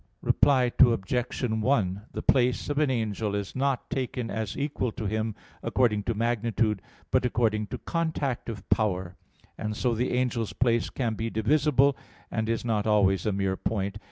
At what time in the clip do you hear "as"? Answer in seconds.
4.31-4.57